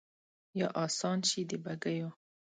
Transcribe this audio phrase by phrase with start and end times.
[0.59, 2.09] یا آسان شي د بګیو